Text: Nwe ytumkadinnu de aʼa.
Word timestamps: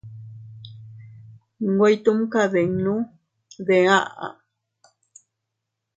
Nwe 1.67 1.87
ytumkadinnu 1.95 2.95
de 3.65 3.77
aʼa. 3.99 4.27